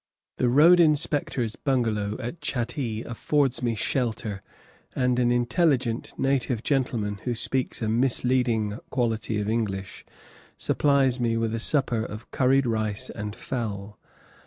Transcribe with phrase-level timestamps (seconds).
[0.37, 4.41] The road inspector's bungalow at Chattee affords me shelter,
[4.95, 10.03] and an intelligent native gentleman, who speaks a misleading quality of English,
[10.57, 13.99] supplies me with a supper of curried rice and fowl.